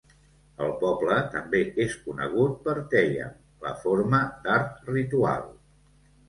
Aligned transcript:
El 0.67 0.71
poble 0.77 1.17
també 1.35 1.59
és 1.83 1.93
conegut 2.05 2.55
per 2.69 2.75
Theyyam, 2.95 3.37
la 3.67 3.75
forma 3.83 4.23
d'art 4.49 4.91
ritual. 4.95 5.47